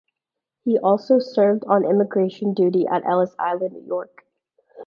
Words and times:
He 0.63 0.79
also 0.79 1.19
served 1.19 1.63
on 1.67 1.85
immigration 1.85 2.55
duty 2.55 2.87
at 2.87 3.05
Ellis 3.05 3.35
Island, 3.37 3.73
New 3.73 3.85
York. 3.85 4.23